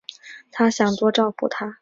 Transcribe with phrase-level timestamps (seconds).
[0.49, 1.77] 她想多照顾她